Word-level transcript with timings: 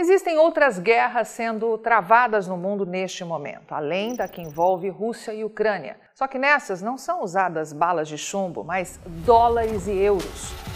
Existem 0.00 0.38
outras 0.38 0.78
guerras 0.78 1.28
sendo 1.28 1.76
travadas 1.76 2.48
no 2.48 2.56
mundo 2.56 2.86
neste 2.86 3.22
momento, 3.22 3.74
além 3.74 4.14
da 4.14 4.26
que 4.26 4.40
envolve 4.40 4.88
Rússia 4.88 5.34
e 5.34 5.44
Ucrânia. 5.44 5.98
Só 6.14 6.26
que 6.26 6.38
nessas 6.38 6.80
não 6.80 6.96
são 6.96 7.22
usadas 7.22 7.70
balas 7.74 8.08
de 8.08 8.16
chumbo, 8.16 8.64
mas 8.64 8.98
dólares 9.26 9.86
e 9.86 9.94
euros. 9.94 10.69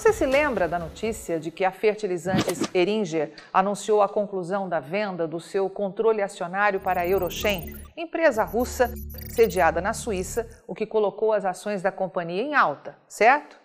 Você 0.00 0.14
se 0.14 0.24
lembra 0.24 0.66
da 0.66 0.78
notícia 0.78 1.38
de 1.38 1.50
que 1.50 1.62
a 1.62 1.70
Fertilizantes 1.70 2.62
Eringer 2.74 3.34
anunciou 3.52 4.00
a 4.00 4.08
conclusão 4.08 4.66
da 4.66 4.80
venda 4.80 5.28
do 5.28 5.38
seu 5.38 5.68
controle 5.68 6.22
acionário 6.22 6.80
para 6.80 7.02
a 7.02 7.06
Eurochem, 7.06 7.76
empresa 7.94 8.42
russa 8.42 8.90
sediada 9.28 9.82
na 9.82 9.92
Suíça, 9.92 10.48
o 10.66 10.74
que 10.74 10.86
colocou 10.86 11.34
as 11.34 11.44
ações 11.44 11.82
da 11.82 11.92
companhia 11.92 12.40
em 12.40 12.54
alta, 12.54 12.96
certo? 13.06 13.60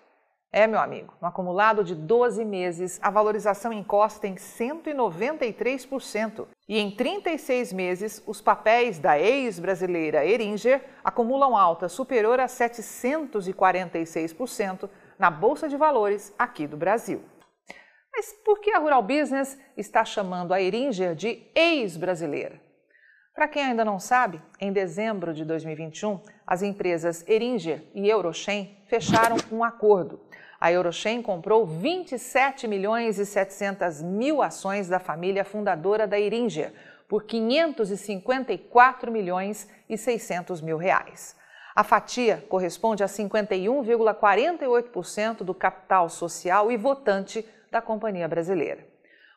É, 0.51 0.67
meu 0.67 0.79
amigo, 0.79 1.13
no 1.21 1.27
acumulado 1.29 1.85
de 1.85 1.95
12 1.95 2.43
meses, 2.43 2.99
a 3.01 3.09
valorização 3.09 3.71
encosta 3.71 4.27
em 4.27 4.35
193%. 4.35 6.47
E 6.67 6.77
em 6.77 6.91
36 6.91 7.71
meses, 7.71 8.21
os 8.27 8.41
papéis 8.41 8.99
da 8.99 9.17
ex-brasileira 9.17 10.25
Eringer 10.25 10.81
acumulam 11.01 11.55
alta 11.55 11.87
superior 11.87 12.41
a 12.41 12.47
746% 12.47 14.89
na 15.17 15.29
Bolsa 15.29 15.67
de 15.67 15.77
Valores 15.77 16.33
aqui 16.37 16.67
do 16.67 16.77
Brasil. 16.77 17.23
Mas 18.11 18.31
por 18.45 18.59
que 18.59 18.71
a 18.71 18.79
Rural 18.79 19.03
Business 19.03 19.57
está 19.75 20.05
chamando 20.05 20.53
a 20.53 20.61
Eringer 20.61 21.15
de 21.15 21.43
ex-brasileira? 21.53 22.61
Para 23.33 23.49
quem 23.49 23.63
ainda 23.63 23.83
não 23.83 23.99
sabe, 23.99 24.41
em 24.61 24.71
dezembro 24.71 25.33
de 25.33 25.43
2021, 25.43 26.21
as 26.47 26.61
empresas 26.61 27.27
Eringer 27.27 27.83
e 27.93 28.07
Eurochem 28.07 28.77
fecharam 28.87 29.35
um 29.51 29.61
acordo. 29.61 30.21
A 30.57 30.71
Eurochem 30.71 31.21
comprou 31.21 31.65
27 31.65 32.65
milhões 32.65 33.19
e 33.19 33.25
700 33.25 34.01
mil 34.01 34.41
ações 34.41 34.87
da 34.87 34.99
família 34.99 35.43
fundadora 35.43 36.07
da 36.07 36.17
Eringer 36.17 36.73
por 37.09 37.25
554 37.25 39.11
milhões 39.11 39.69
e 39.89 39.97
600 39.97 40.61
mil 40.61 40.77
reais. 40.77 41.35
A 41.75 41.83
fatia 41.83 42.43
corresponde 42.47 43.03
a 43.03 43.07
51,48% 43.07 45.43
do 45.43 45.53
capital 45.53 46.09
social 46.09 46.71
e 46.71 46.77
votante 46.77 47.45
da 47.69 47.81
companhia 47.81 48.29
brasileira. 48.29 48.87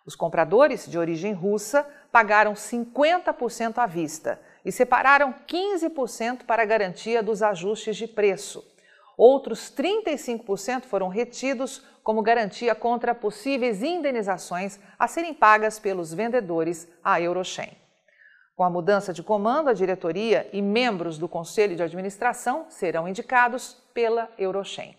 Os 0.06 0.14
compradores 0.14 0.86
de 0.86 0.96
origem 0.96 1.32
russa 1.32 1.84
pagaram 2.12 2.54
50% 2.54 3.78
à 3.78 3.86
vista 3.86 4.40
e 4.64 4.70
separaram 4.70 5.34
15% 5.48 6.44
para 6.44 6.64
garantia 6.64 7.24
dos 7.24 7.42
ajustes 7.42 7.96
de 7.96 8.06
preço. 8.06 8.64
Outros 9.16 9.74
35% 9.76 10.84
foram 10.84 11.08
retidos 11.08 11.84
como 12.04 12.22
garantia 12.22 12.72
contra 12.72 13.16
possíveis 13.16 13.82
indenizações 13.82 14.78
a 14.96 15.08
serem 15.08 15.34
pagas 15.34 15.80
pelos 15.80 16.14
vendedores 16.14 16.86
à 17.02 17.20
Eurochem. 17.20 17.87
Com 18.58 18.64
a 18.64 18.70
mudança 18.70 19.12
de 19.12 19.22
comando, 19.22 19.70
a 19.70 19.72
diretoria 19.72 20.48
e 20.52 20.60
membros 20.60 21.16
do 21.16 21.28
conselho 21.28 21.76
de 21.76 21.82
administração 21.84 22.66
serão 22.68 23.06
indicados 23.06 23.76
pela 23.94 24.28
Eurochem. 24.36 24.96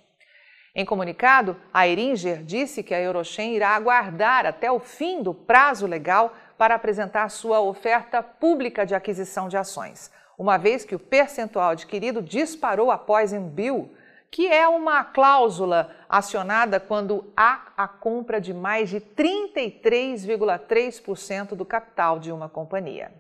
Em 0.73 0.85
comunicado, 0.85 1.57
a 1.73 1.85
Eringer 1.85 2.41
disse 2.41 2.81
que 2.81 2.93
a 2.93 3.01
Eurochem 3.01 3.53
irá 3.53 3.71
aguardar 3.71 4.45
até 4.45 4.71
o 4.71 4.79
fim 4.79 5.21
do 5.21 5.33
prazo 5.33 5.85
legal 5.85 6.33
para 6.57 6.75
apresentar 6.75 7.27
sua 7.27 7.59
oferta 7.59 8.23
pública 8.23 8.85
de 8.85 8.95
aquisição 8.95 9.49
de 9.49 9.57
ações, 9.57 10.09
uma 10.37 10.55
vez 10.55 10.85
que 10.85 10.95
o 10.95 10.99
percentual 10.99 11.71
adquirido 11.71 12.21
disparou 12.21 12.89
após 12.89 13.33
em 13.33 13.45
bill, 13.45 13.93
que 14.31 14.47
é 14.47 14.69
uma 14.69 15.03
cláusula 15.03 15.93
acionada 16.07 16.79
quando 16.79 17.29
há 17.35 17.73
a 17.75 17.89
compra 17.89 18.39
de 18.39 18.53
mais 18.53 18.89
de 18.89 19.01
33,3% 19.01 21.55
do 21.55 21.65
capital 21.65 22.19
de 22.19 22.31
uma 22.31 22.47
companhia. 22.47 23.11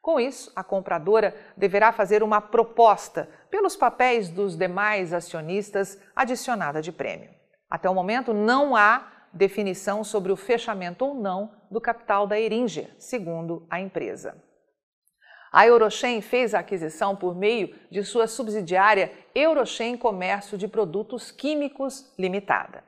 Com 0.00 0.18
isso, 0.18 0.50
a 0.56 0.64
compradora 0.64 1.34
deverá 1.56 1.92
fazer 1.92 2.22
uma 2.22 2.40
proposta 2.40 3.28
pelos 3.50 3.76
papéis 3.76 4.30
dos 4.30 4.56
demais 4.56 5.12
acionistas 5.12 6.00
adicionada 6.16 6.80
de 6.80 6.90
prêmio. 6.90 7.30
Até 7.68 7.88
o 7.88 7.94
momento, 7.94 8.32
não 8.32 8.74
há 8.74 9.12
definição 9.32 10.02
sobre 10.02 10.32
o 10.32 10.36
fechamento 10.36 11.04
ou 11.04 11.14
não 11.14 11.54
do 11.70 11.80
capital 11.80 12.26
da 12.26 12.40
Eringer, 12.40 12.94
segundo 12.98 13.66
a 13.70 13.78
empresa. 13.78 14.42
A 15.52 15.66
Eurochem 15.66 16.20
fez 16.20 16.54
a 16.54 16.60
aquisição 16.60 17.16
por 17.16 17.34
meio 17.34 17.76
de 17.90 18.02
sua 18.04 18.26
subsidiária 18.26 19.12
Eurochem 19.34 19.96
Comércio 19.96 20.56
de 20.56 20.68
Produtos 20.68 21.30
Químicos 21.30 22.12
Limitada. 22.18 22.84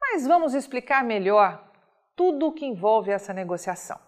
Mas 0.00 0.26
vamos 0.26 0.54
explicar 0.54 1.02
melhor 1.02 1.66
tudo 2.14 2.48
o 2.48 2.52
que 2.52 2.66
envolve 2.66 3.10
essa 3.10 3.32
negociação. 3.32 4.07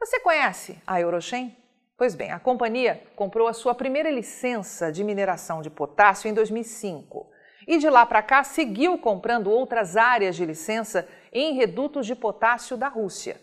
Você 0.00 0.18
conhece 0.20 0.78
a 0.86 0.98
Eurochem? 0.98 1.54
Pois 1.94 2.14
bem, 2.14 2.32
a 2.32 2.40
companhia 2.40 3.02
comprou 3.14 3.46
a 3.46 3.52
sua 3.52 3.74
primeira 3.74 4.10
licença 4.10 4.90
de 4.90 5.04
mineração 5.04 5.60
de 5.60 5.68
potássio 5.68 6.26
em 6.26 6.32
2005 6.32 7.28
e 7.68 7.76
de 7.76 7.90
lá 7.90 8.06
para 8.06 8.22
cá 8.22 8.42
seguiu 8.42 8.96
comprando 8.96 9.50
outras 9.50 9.98
áreas 9.98 10.36
de 10.36 10.46
licença 10.46 11.06
em 11.30 11.52
redutos 11.52 12.06
de 12.06 12.14
potássio 12.14 12.78
da 12.78 12.88
Rússia. 12.88 13.38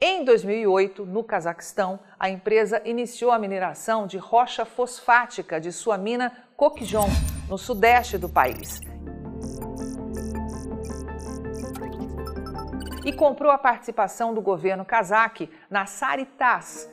Em 0.00 0.24
2008, 0.24 1.04
no 1.04 1.22
Cazaquistão, 1.22 2.00
a 2.18 2.30
empresa 2.30 2.80
iniciou 2.86 3.30
a 3.30 3.38
mineração 3.38 4.06
de 4.06 4.16
rocha 4.16 4.64
fosfática 4.64 5.60
de 5.60 5.70
sua 5.70 5.98
mina 5.98 6.32
Kokjon, 6.56 7.06
no 7.50 7.58
sudeste 7.58 8.16
do 8.16 8.30
país, 8.30 8.80
e 13.04 13.12
comprou 13.12 13.50
a 13.50 13.58
participação 13.58 14.32
do 14.32 14.40
governo 14.40 14.84
cazaque 14.84 15.50
na 15.70 15.86
Saritas. 15.86 16.90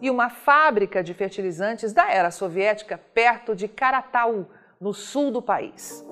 E 0.00 0.10
uma 0.10 0.30
fábrica 0.30 1.02
de 1.02 1.12
fertilizantes 1.12 1.92
da 1.92 2.10
era 2.10 2.30
soviética 2.30 2.98
perto 3.12 3.54
de 3.54 3.66
Karataú, 3.66 4.46
no 4.80 4.94
sul 4.94 5.30
do 5.32 5.42
país. 5.42 6.06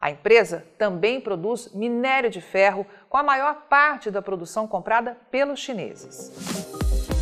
A 0.00 0.10
empresa 0.10 0.64
também 0.78 1.20
produz 1.20 1.74
minério 1.74 2.30
de 2.30 2.40
ferro, 2.40 2.86
com 3.08 3.16
a 3.16 3.22
maior 3.22 3.66
parte 3.68 4.10
da 4.10 4.22
produção 4.22 4.68
comprada 4.68 5.16
pelos 5.30 5.58
chineses. 5.58 7.17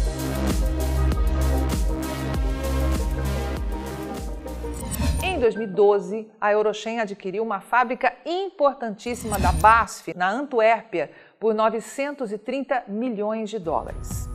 Em 5.37 5.39
2012, 5.39 6.31
a 6.41 6.51
Eurochem 6.51 6.99
adquiriu 6.99 7.43
uma 7.43 7.61
fábrica 7.61 8.11
importantíssima 8.25 9.39
da 9.39 9.53
BASF, 9.53 10.17
na 10.17 10.31
Antuérpia, 10.31 11.11
por 11.39 11.53
930 11.53 12.85
milhões 12.89 13.51
de 13.51 13.59
dólares. 13.59 14.31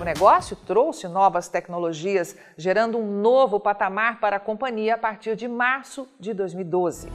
O 0.00 0.02
negócio 0.02 0.56
trouxe 0.56 1.06
novas 1.06 1.48
tecnologias, 1.48 2.34
gerando 2.56 2.96
um 2.96 3.20
novo 3.20 3.60
patamar 3.60 4.18
para 4.18 4.36
a 4.36 4.40
companhia 4.40 4.94
a 4.94 4.98
partir 4.98 5.36
de 5.36 5.46
março 5.46 6.08
de 6.18 6.32
2012. 6.32 7.10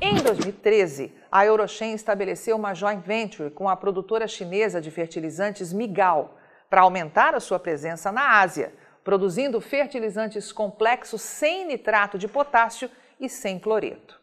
Em 0.00 0.22
2013, 0.22 1.12
a 1.30 1.44
Eurochem 1.44 1.92
estabeleceu 1.92 2.56
uma 2.56 2.72
joint 2.72 3.02
venture 3.06 3.50
com 3.50 3.68
a 3.68 3.76
produtora 3.76 4.26
chinesa 4.26 4.80
de 4.80 4.90
fertilizantes 4.90 5.70
Migal, 5.70 6.34
para 6.68 6.82
aumentar 6.82 7.34
a 7.34 7.40
sua 7.40 7.58
presença 7.58 8.10
na 8.10 8.40
Ásia, 8.40 8.72
produzindo 9.04 9.60
fertilizantes 9.60 10.50
complexos 10.52 11.22
sem 11.22 11.66
nitrato 11.66 12.18
de 12.18 12.26
potássio 12.26 12.90
e 13.20 13.28
sem 13.28 13.58
cloreto. 13.58 14.20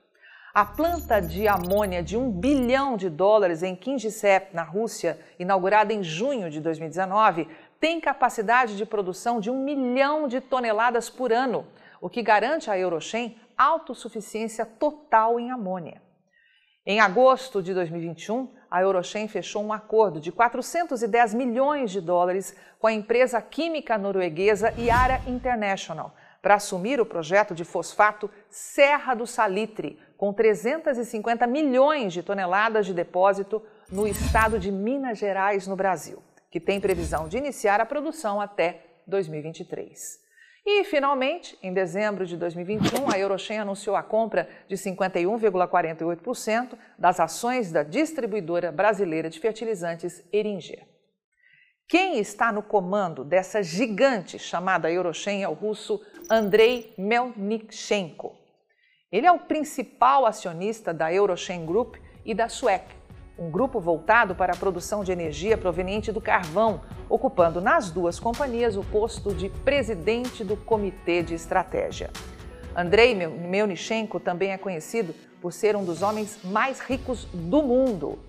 A 0.54 0.64
planta 0.64 1.20
de 1.20 1.48
amônia 1.48 2.04
de 2.04 2.16
1 2.16 2.30
bilhão 2.30 2.96
de 2.96 3.10
dólares 3.10 3.64
em 3.64 3.76
Kingisepp, 3.76 4.54
na 4.54 4.62
Rússia, 4.62 5.20
inaugurada 5.40 5.92
em 5.92 6.04
junho 6.04 6.48
de 6.50 6.62
2019, 6.62 7.48
tem 7.80 8.00
capacidade 8.00 8.78
de 8.78 8.86
produção 8.86 9.40
de 9.40 9.50
1 9.50 9.64
milhão 9.64 10.28
de 10.28 10.40
toneladas 10.40 11.10
por 11.10 11.34
ano, 11.34 11.66
o 12.00 12.08
que 12.08 12.22
garante 12.22 12.70
à 12.70 12.78
Eurochem 12.78 13.36
autossuficiência 13.58 14.64
total 14.64 15.40
em 15.40 15.50
amônia. 15.50 16.02
Em 16.86 17.00
agosto 17.00 17.64
de 17.64 17.74
2021, 17.74 18.50
a 18.70 18.82
Eurochem 18.82 19.26
fechou 19.30 19.64
um 19.64 19.72
acordo 19.72 20.20
de 20.20 20.34
410 20.34 21.34
milhões 21.34 21.92
de 21.92 22.02
dólares 22.02 22.54
com 22.78 22.88
a 22.88 22.92
empresa 22.92 23.42
química 23.42 23.98
norueguesa 23.98 24.74
Yara 24.78 25.22
International 25.26 26.14
para 26.42 26.56
assumir 26.56 27.00
o 27.00 27.06
projeto 27.06 27.56
de 27.56 27.64
fosfato 27.64 28.30
Serra 28.50 29.14
do 29.14 29.26
Salitre, 29.26 29.98
com 30.18 30.34
350 30.34 31.48
milhões 31.48 32.12
de 32.12 32.22
toneladas 32.22 32.86
de 32.86 32.94
depósito 32.94 33.64
no 33.90 34.06
estado 34.06 34.60
de 34.60 34.70
Minas 34.70 35.18
Gerais, 35.18 35.66
no 35.66 35.78
Brasil, 35.78 36.22
que 36.52 36.60
tem 36.60 36.82
previsão 36.82 37.30
de 37.30 37.38
iniciar 37.38 37.80
a 37.80 37.86
produção 37.86 38.42
até 38.42 38.88
2023. 39.08 40.22
E, 40.66 40.86
finalmente, 40.86 41.60
em 41.62 41.74
dezembro 41.74 42.26
de 42.26 42.38
2021, 42.38 43.12
a 43.12 43.20
Eurochem 43.20 43.60
anunciou 43.60 43.98
a 43.98 44.04
compra 44.04 44.48
de 44.68 44.78
51,48% 44.78 46.78
das 46.98 47.20
ações 47.20 47.70
da 47.70 47.84
distribuidora 47.84 48.72
brasileira 48.72 49.30
de 49.30 49.42
fertilizantes 49.42 50.24
Eringer. 50.32 50.88
Quem 51.86 52.18
está 52.18 52.50
no 52.50 52.64
comando 52.64 53.26
dessa 53.26 53.62
gigante 53.62 54.40
chamada 54.40 54.90
Eurochem 54.90 55.44
é 55.44 55.50
o 55.50 55.54
russo 55.54 56.02
Andrei 56.30 56.94
Melnichenko. 56.98 58.40
Ele 59.12 59.28
é 59.28 59.32
o 59.32 59.40
principal 59.40 60.26
acionista 60.26 60.94
da 60.94 61.14
Eurochem 61.14 61.66
Group 61.66 61.98
e 62.24 62.34
da 62.34 62.48
SUEC, 62.48 63.03
um 63.38 63.50
grupo 63.50 63.80
voltado 63.80 64.36
para 64.36 64.54
a 64.54 64.58
produção 64.58 65.04
de 65.04 65.12
energia 65.12 65.58
proveniente 65.58 66.12
do 66.12 66.22
carvão, 66.22 66.82
ocupando 67.10 67.60
nas 67.60 67.90
duas 67.90 68.20
companhias 68.20 68.78
o 68.78 68.84
posto 68.84 69.34
de 69.34 69.50
presidente 69.50 70.44
do 70.44 70.56
Comitê 70.56 71.24
de 71.24 71.34
Estratégia. 71.34 72.12
Andrei 72.76 73.14
Melnichenko 73.16 74.20
também 74.20 74.52
é 74.52 74.58
conhecido 74.58 75.14
por 75.42 75.52
ser 75.52 75.76
um 75.76 75.84
dos 75.84 76.02
homens 76.02 76.40
mais 76.44 76.80
ricos 76.80 77.26
do 77.34 77.62
mundo. 77.62 78.20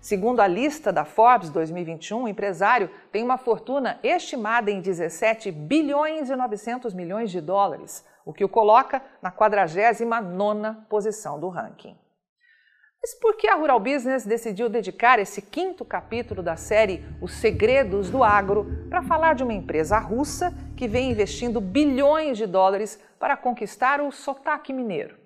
Segundo 0.00 0.40
a 0.40 0.48
lista 0.48 0.92
da 0.92 1.04
Forbes 1.04 1.50
2021, 1.50 2.24
o 2.24 2.28
empresário 2.28 2.90
tem 3.12 3.22
uma 3.22 3.38
fortuna 3.38 4.00
estimada 4.02 4.70
em 4.70 4.80
17 4.80 5.52
bilhões 5.52 6.28
e 6.28 6.34
900 6.34 6.92
milhões 6.92 7.30
de 7.30 7.40
dólares, 7.40 8.04
o 8.24 8.32
que 8.32 8.44
o 8.44 8.48
coloca 8.48 9.00
na 9.20 9.30
49ª 9.30 10.76
posição 10.88 11.38
do 11.38 11.48
ranking. 11.48 11.96
Mas 13.04 13.14
por 13.14 13.34
que 13.34 13.48
a 13.48 13.56
Rural 13.56 13.80
Business 13.80 14.24
decidiu 14.24 14.68
dedicar 14.68 15.18
esse 15.18 15.42
quinto 15.42 15.84
capítulo 15.84 16.40
da 16.40 16.54
série 16.54 17.04
Os 17.20 17.34
Segredos 17.34 18.08
do 18.08 18.22
Agro 18.22 18.86
para 18.88 19.02
falar 19.02 19.34
de 19.34 19.42
uma 19.42 19.52
empresa 19.52 19.98
russa 19.98 20.54
que 20.76 20.86
vem 20.86 21.10
investindo 21.10 21.60
bilhões 21.60 22.38
de 22.38 22.46
dólares 22.46 23.00
para 23.18 23.36
conquistar 23.36 24.00
o 24.00 24.12
sotaque 24.12 24.72
mineiro? 24.72 25.16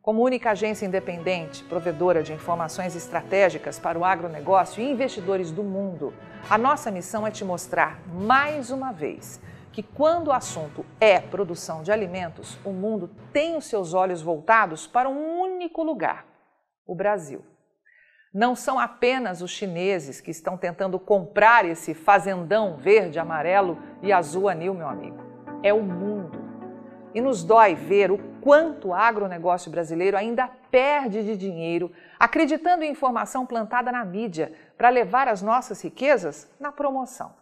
Como 0.00 0.22
única 0.22 0.52
agência 0.52 0.86
independente, 0.86 1.64
provedora 1.64 2.22
de 2.22 2.32
informações 2.32 2.94
estratégicas 2.94 3.76
para 3.76 3.98
o 3.98 4.04
agronegócio 4.04 4.80
e 4.80 4.88
investidores 4.88 5.50
do 5.50 5.64
mundo, 5.64 6.14
a 6.48 6.56
nossa 6.56 6.92
missão 6.92 7.26
é 7.26 7.30
te 7.32 7.44
mostrar, 7.44 8.00
mais 8.06 8.70
uma 8.70 8.92
vez, 8.92 9.40
que 9.72 9.82
quando 9.82 10.28
o 10.28 10.32
assunto 10.32 10.86
é 11.00 11.18
produção 11.18 11.82
de 11.82 11.90
alimentos, 11.90 12.56
o 12.64 12.70
mundo 12.70 13.10
tem 13.32 13.56
os 13.56 13.64
seus 13.64 13.94
olhos 13.94 14.22
voltados 14.22 14.86
para 14.86 15.08
um 15.08 15.40
único 15.40 15.82
lugar: 15.82 16.27
o 16.88 16.94
Brasil. 16.94 17.44
Não 18.32 18.56
são 18.56 18.78
apenas 18.78 19.42
os 19.42 19.50
chineses 19.50 20.20
que 20.20 20.30
estão 20.30 20.56
tentando 20.56 20.98
comprar 20.98 21.64
esse 21.64 21.94
fazendão 21.94 22.76
verde, 22.76 23.18
amarelo 23.18 23.78
e 24.02 24.12
azul 24.12 24.48
anil, 24.48 24.74
meu 24.74 24.88
amigo. 24.88 25.18
É 25.62 25.72
o 25.72 25.82
mundo. 25.82 26.38
E 27.14 27.20
nos 27.20 27.42
dói 27.44 27.74
ver 27.74 28.10
o 28.10 28.18
quanto 28.40 28.88
o 28.88 28.94
agronegócio 28.94 29.70
brasileiro 29.70 30.16
ainda 30.16 30.48
perde 30.70 31.24
de 31.24 31.36
dinheiro 31.36 31.90
acreditando 32.18 32.84
em 32.84 32.90
informação 32.90 33.46
plantada 33.46 33.90
na 33.90 34.04
mídia 34.04 34.52
para 34.76 34.88
levar 34.88 35.28
as 35.28 35.42
nossas 35.42 35.82
riquezas 35.82 36.50
na 36.60 36.70
promoção. 36.70 37.34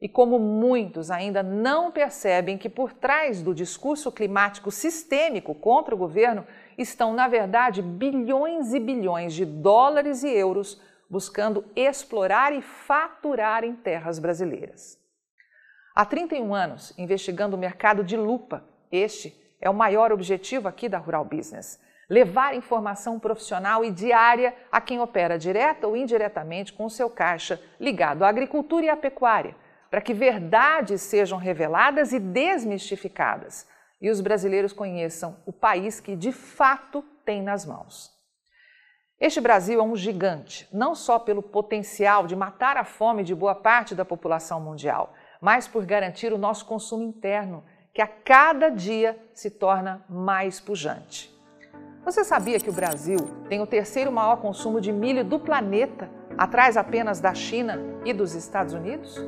E 0.00 0.08
como 0.08 0.38
muitos 0.38 1.10
ainda 1.10 1.42
não 1.42 1.90
percebem 1.90 2.58
que 2.58 2.68
por 2.68 2.92
trás 2.92 3.42
do 3.42 3.54
discurso 3.54 4.12
climático 4.12 4.70
sistêmico 4.70 5.54
contra 5.54 5.94
o 5.94 5.98
governo 5.98 6.46
estão, 6.76 7.12
na 7.12 7.28
verdade, 7.28 7.82
bilhões 7.82 8.74
e 8.74 8.80
bilhões 8.80 9.34
de 9.34 9.44
dólares 9.44 10.22
e 10.22 10.28
euros 10.28 10.80
buscando 11.08 11.64
explorar 11.74 12.52
e 12.52 12.60
faturar 12.60 13.64
em 13.64 13.74
terras 13.74 14.18
brasileiras. 14.18 14.98
Há 15.94 16.04
31 16.04 16.54
anos, 16.54 16.92
investigando 16.98 17.56
o 17.56 17.58
mercado 17.58 18.04
de 18.04 18.16
lupa, 18.16 18.64
este 18.90 19.34
é 19.60 19.70
o 19.70 19.74
maior 19.74 20.12
objetivo 20.12 20.68
aqui 20.68 20.88
da 20.88 20.98
Rural 20.98 21.24
Business. 21.24 21.80
Levar 22.08 22.54
informação 22.54 23.18
profissional 23.18 23.84
e 23.84 23.90
diária 23.90 24.54
a 24.70 24.80
quem 24.80 25.00
opera 25.00 25.38
direta 25.38 25.88
ou 25.88 25.96
indiretamente 25.96 26.72
com 26.72 26.84
o 26.84 26.90
seu 26.90 27.08
caixa 27.08 27.60
ligado 27.80 28.24
à 28.24 28.28
agricultura 28.28 28.86
e 28.86 28.88
à 28.88 28.96
pecuária, 28.96 29.56
para 29.90 30.00
que 30.00 30.14
verdades 30.14 31.02
sejam 31.02 31.38
reveladas 31.38 32.12
e 32.12 32.20
desmistificadas 32.20 33.66
e 34.00 34.10
os 34.10 34.20
brasileiros 34.20 34.72
conheçam 34.72 35.36
o 35.46 35.52
país 35.52 36.00
que 36.00 36.14
de 36.14 36.32
fato 36.32 37.02
tem 37.24 37.42
nas 37.42 37.64
mãos. 37.64 38.14
Este 39.18 39.40
Brasil 39.40 39.80
é 39.80 39.82
um 39.82 39.96
gigante, 39.96 40.68
não 40.70 40.94
só 40.94 41.18
pelo 41.18 41.42
potencial 41.42 42.26
de 42.26 42.36
matar 42.36 42.76
a 42.76 42.84
fome 42.84 43.24
de 43.24 43.34
boa 43.34 43.54
parte 43.54 43.94
da 43.94 44.04
população 44.04 44.60
mundial, 44.60 45.14
mas 45.40 45.66
por 45.66 45.86
garantir 45.86 46.32
o 46.32 46.38
nosso 46.38 46.66
consumo 46.66 47.02
interno 47.02 47.64
que 47.94 48.02
a 48.02 48.06
cada 48.06 48.68
dia 48.68 49.18
se 49.32 49.50
torna 49.50 50.04
mais 50.06 50.60
pujante. 50.60 51.34
Você 52.04 52.22
sabia 52.24 52.60
que 52.60 52.68
o 52.68 52.74
Brasil 52.74 53.18
tem 53.48 53.60
o 53.62 53.66
terceiro 53.66 54.12
maior 54.12 54.36
consumo 54.36 54.82
de 54.82 54.92
milho 54.92 55.24
do 55.24 55.40
planeta, 55.40 56.10
atrás 56.36 56.76
apenas 56.76 57.18
da 57.18 57.32
China 57.32 57.80
e 58.04 58.12
dos 58.12 58.34
Estados 58.34 58.74
Unidos? 58.74 59.18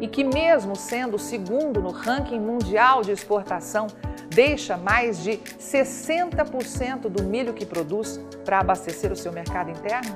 E 0.00 0.08
que, 0.08 0.22
mesmo 0.22 0.76
sendo 0.76 1.16
o 1.16 1.18
segundo 1.18 1.80
no 1.80 1.90
ranking 1.90 2.40
mundial 2.40 3.02
de 3.02 3.12
exportação, 3.12 3.86
deixa 4.28 4.76
mais 4.76 5.22
de 5.22 5.38
60% 5.38 7.08
do 7.08 7.22
milho 7.22 7.54
que 7.54 7.64
produz 7.64 8.20
para 8.44 8.60
abastecer 8.60 9.10
o 9.10 9.16
seu 9.16 9.32
mercado 9.32 9.70
interno? 9.70 10.14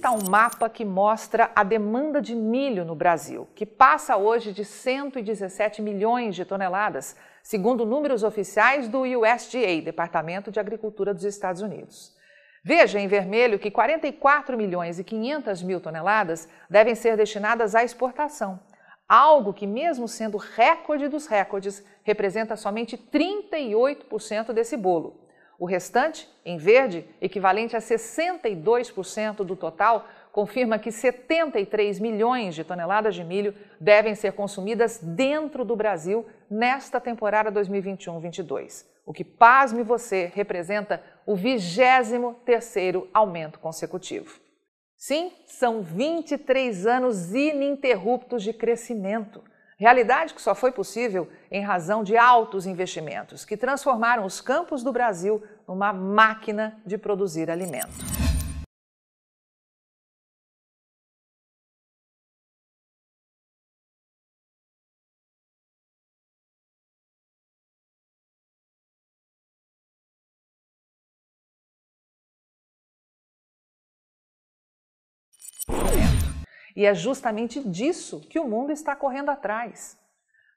Está 0.00 0.10
um 0.10 0.30
mapa 0.30 0.70
que 0.70 0.82
mostra 0.82 1.50
a 1.54 1.62
demanda 1.62 2.22
de 2.22 2.34
milho 2.34 2.86
no 2.86 2.94
Brasil, 2.94 3.46
que 3.54 3.66
passa 3.66 4.16
hoje 4.16 4.50
de 4.50 4.64
117 4.64 5.82
milhões 5.82 6.34
de 6.34 6.42
toneladas, 6.42 7.14
segundo 7.42 7.84
números 7.84 8.22
oficiais 8.22 8.88
do 8.88 9.02
USDA, 9.02 9.82
Departamento 9.84 10.50
de 10.50 10.58
Agricultura 10.58 11.12
dos 11.12 11.24
Estados 11.24 11.60
Unidos. 11.60 12.16
Veja 12.64 12.98
em 12.98 13.08
vermelho 13.08 13.58
que 13.58 13.70
44 13.70 14.56
milhões 14.56 14.98
e 14.98 15.04
500 15.04 15.62
mil 15.62 15.80
toneladas 15.82 16.48
devem 16.68 16.94
ser 16.94 17.14
destinadas 17.14 17.74
à 17.74 17.84
exportação, 17.84 18.58
algo 19.06 19.52
que, 19.52 19.66
mesmo 19.66 20.08
sendo 20.08 20.38
recorde 20.38 21.08
dos 21.08 21.26
recordes, 21.26 21.84
representa 22.04 22.56
somente 22.56 22.96
38% 22.96 24.54
desse 24.54 24.78
bolo. 24.78 25.28
O 25.60 25.66
restante, 25.66 26.26
em 26.42 26.56
verde, 26.56 27.06
equivalente 27.20 27.76
a 27.76 27.80
62% 27.80 29.44
do 29.44 29.54
total, 29.54 30.08
confirma 30.32 30.78
que 30.78 30.90
73 30.90 32.00
milhões 32.00 32.54
de 32.54 32.64
toneladas 32.64 33.14
de 33.14 33.22
milho 33.22 33.54
devem 33.78 34.14
ser 34.14 34.32
consumidas 34.32 34.98
dentro 35.02 35.62
do 35.62 35.76
Brasil 35.76 36.24
nesta 36.50 36.98
temporada 36.98 37.52
2021-22, 37.52 38.86
o 39.04 39.12
que, 39.12 39.22
pasme 39.22 39.82
você, 39.82 40.32
representa 40.34 41.04
o 41.26 41.34
23º 41.34 43.08
aumento 43.12 43.58
consecutivo. 43.58 44.40
Sim, 44.96 45.30
são 45.44 45.82
23 45.82 46.86
anos 46.86 47.34
ininterruptos 47.34 48.42
de 48.42 48.54
crescimento. 48.54 49.44
Realidade 49.80 50.34
que 50.34 50.42
só 50.42 50.54
foi 50.54 50.70
possível 50.70 51.26
em 51.50 51.62
razão 51.64 52.04
de 52.04 52.14
altos 52.14 52.66
investimentos 52.66 53.46
que 53.46 53.56
transformaram 53.56 54.26
os 54.26 54.38
campos 54.38 54.82
do 54.82 54.92
Brasil 54.92 55.42
numa 55.66 55.90
máquina 55.90 56.78
de 56.84 56.98
produzir 56.98 57.50
alimento. 57.50 58.29
E 76.80 76.86
é 76.86 76.94
justamente 76.94 77.60
disso 77.60 78.26
que 78.30 78.38
o 78.40 78.48
mundo 78.48 78.72
está 78.72 78.96
correndo 78.96 79.28
atrás. 79.28 79.98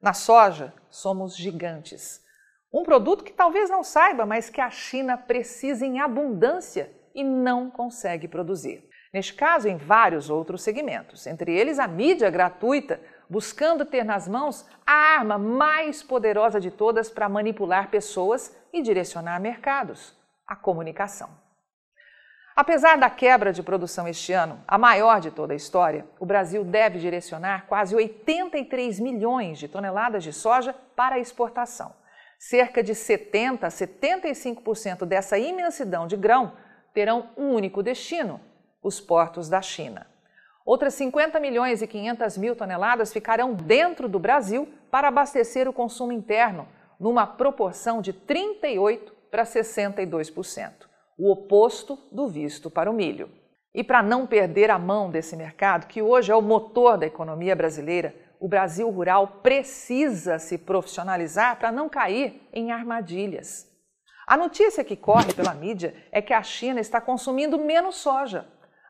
Na 0.01 0.13
soja, 0.13 0.73
somos 0.89 1.35
gigantes. 1.35 2.23
Um 2.71 2.81
produto 2.81 3.25
que 3.25 3.33
talvez 3.33 3.69
não 3.69 3.83
saiba, 3.83 4.25
mas 4.25 4.49
que 4.49 4.61
a 4.61 4.69
China 4.69 5.17
precisa 5.17 5.85
em 5.85 5.99
abundância 5.99 6.89
e 7.13 7.25
não 7.25 7.69
consegue 7.69 8.25
produzir. 8.25 8.89
Neste 9.13 9.33
caso, 9.33 9.67
em 9.67 9.75
vários 9.75 10.29
outros 10.29 10.63
segmentos, 10.63 11.27
entre 11.27 11.53
eles 11.53 11.77
a 11.77 11.89
mídia 11.89 12.29
gratuita, 12.29 13.01
buscando 13.29 13.83
ter 13.83 14.05
nas 14.05 14.25
mãos 14.25 14.65
a 14.87 14.93
arma 14.93 15.37
mais 15.37 16.01
poderosa 16.01 16.57
de 16.57 16.71
todas 16.71 17.09
para 17.09 17.27
manipular 17.27 17.91
pessoas 17.91 18.55
e 18.71 18.81
direcionar 18.81 19.41
mercados: 19.41 20.15
a 20.47 20.55
comunicação. 20.55 21.42
Apesar 22.55 22.99
da 22.99 23.09
quebra 23.09 23.51
de 23.51 23.63
produção 23.63 24.07
este 24.07 24.31
ano, 24.31 24.63
a 24.67 24.77
maior 24.77 25.19
de 25.19 25.31
toda 25.31 25.53
a 25.53 25.55
história, 25.55 26.05
o 26.19 26.25
Brasil 26.25 26.63
deve 26.63 26.99
direcionar 26.99 27.65
quase 27.65 27.95
83 27.95 28.99
milhões 28.99 29.57
de 29.57 29.67
toneladas 29.67 30.23
de 30.23 30.31
soja 30.31 30.75
para 30.95 31.17
exportação. 31.17 31.95
Cerca 32.37 32.83
de 32.83 32.93
70 32.93 33.65
a 33.65 33.69
75% 33.71 35.03
dessa 35.03 35.35
imensidão 35.35 36.05
de 36.05 36.15
grão 36.15 36.53
terão 36.93 37.29
um 37.35 37.55
único 37.55 37.81
destino: 37.81 38.39
os 38.83 39.01
portos 39.01 39.49
da 39.49 39.61
China. 39.61 40.05
Outras 40.63 40.93
50 40.93 41.39
milhões 41.39 41.81
e 41.81 41.87
500 41.87 42.37
mil 42.37 42.55
toneladas 42.55 43.11
ficarão 43.11 43.55
dentro 43.55 44.07
do 44.07 44.19
Brasil 44.19 44.71
para 44.91 45.07
abastecer 45.07 45.67
o 45.67 45.73
consumo 45.73 46.11
interno, 46.11 46.67
numa 46.99 47.25
proporção 47.25 47.99
de 47.99 48.13
38 48.13 49.11
para 49.31 49.43
62% 49.43 50.92
o 51.17 51.31
oposto 51.31 51.97
do 52.11 52.27
visto 52.27 52.69
para 52.69 52.89
o 52.89 52.93
milho. 52.93 53.29
E 53.73 53.83
para 53.83 54.03
não 54.03 54.27
perder 54.27 54.69
a 54.69 54.77
mão 54.77 55.09
desse 55.09 55.35
mercado, 55.35 55.87
que 55.87 56.01
hoje 56.01 56.31
é 56.31 56.35
o 56.35 56.41
motor 56.41 56.97
da 56.97 57.07
economia 57.07 57.55
brasileira, 57.55 58.15
o 58.39 58.47
Brasil 58.47 58.89
rural 58.89 59.39
precisa 59.41 60.37
se 60.37 60.57
profissionalizar 60.57 61.57
para 61.57 61.71
não 61.71 61.87
cair 61.87 62.47
em 62.51 62.71
armadilhas. 62.71 63.71
A 64.27 64.37
notícia 64.37 64.83
que 64.83 64.95
corre 64.95 65.33
pela 65.33 65.53
mídia 65.53 65.95
é 66.11 66.21
que 66.21 66.33
a 66.33 66.43
China 66.43 66.79
está 66.79 67.01
consumindo 67.01 67.57
menos 67.57 67.95
soja, 67.95 68.45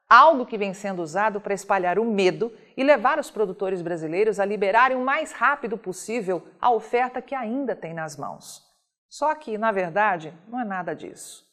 algo 0.09 0.45
que 0.45 0.57
vem 0.57 0.73
sendo 0.73 1.01
usado 1.01 1.39
para 1.39 1.53
espalhar 1.53 1.97
o 1.97 2.05
medo 2.05 2.51
e 2.75 2.83
levar 2.83 3.19
os 3.19 3.31
produtores 3.31 3.81
brasileiros 3.81 4.39
a 4.39 4.45
liberarem 4.45 4.97
o 4.97 5.05
mais 5.05 5.31
rápido 5.31 5.77
possível 5.77 6.47
a 6.59 6.71
oferta 6.71 7.21
que 7.21 7.33
ainda 7.33 7.75
tem 7.75 7.93
nas 7.93 8.17
mãos. 8.17 8.61
Só 9.09 9.33
que, 9.35 9.57
na 9.57 9.71
verdade, 9.71 10.33
não 10.47 10.59
é 10.59 10.65
nada 10.65 10.95
disso. 10.95 11.52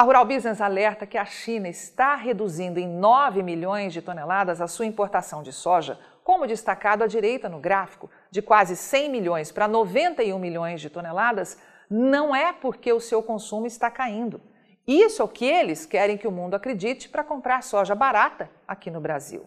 A 0.00 0.02
Rural 0.02 0.24
Business 0.24 0.62
alerta 0.62 1.06
que 1.06 1.18
a 1.18 1.26
China 1.26 1.68
está 1.68 2.14
reduzindo 2.14 2.80
em 2.80 2.88
9 2.88 3.42
milhões 3.42 3.92
de 3.92 4.00
toneladas 4.00 4.58
a 4.58 4.66
sua 4.66 4.86
importação 4.86 5.42
de 5.42 5.52
soja, 5.52 5.98
como 6.24 6.46
destacado 6.46 7.04
à 7.04 7.06
direita 7.06 7.50
no 7.50 7.60
gráfico, 7.60 8.10
de 8.30 8.40
quase 8.40 8.76
100 8.76 9.10
milhões 9.10 9.52
para 9.52 9.68
91 9.68 10.38
milhões 10.38 10.80
de 10.80 10.88
toneladas, 10.88 11.58
não 11.90 12.34
é 12.34 12.50
porque 12.50 12.90
o 12.90 12.98
seu 12.98 13.22
consumo 13.22 13.66
está 13.66 13.90
caindo. 13.90 14.40
Isso 14.86 15.20
é 15.20 15.24
o 15.26 15.28
que 15.28 15.44
eles 15.44 15.84
querem 15.84 16.16
que 16.16 16.26
o 16.26 16.32
mundo 16.32 16.54
acredite 16.54 17.06
para 17.06 17.22
comprar 17.22 17.62
soja 17.62 17.94
barata 17.94 18.48
aqui 18.66 18.90
no 18.90 19.02
Brasil. 19.02 19.46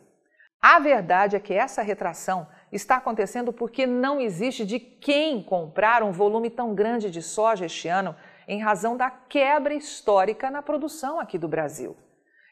A 0.62 0.78
verdade 0.78 1.36
é 1.36 1.40
que 1.40 1.56
essa 1.56 1.82
retração 1.82 2.48
está 2.72 2.98
acontecendo 2.98 3.52
porque 3.52 3.88
não 3.88 4.22
existe 4.22 4.68
de 4.68 4.80
quem 4.80 5.42
comprar 5.42 6.04
um 6.04 6.12
volume 6.12 6.52
tão 6.52 6.76
grande 6.76 7.10
de 7.10 7.24
soja 7.24 7.66
este 7.66 7.88
ano 7.88 8.16
em 8.48 8.62
razão 8.62 8.96
da 8.98 9.10
quebra 9.10 9.74
histórica 9.74 10.50
na 10.50 10.62
produção 10.62 11.20
aqui 11.20 11.38
do 11.38 11.48
Brasil. 11.48 11.96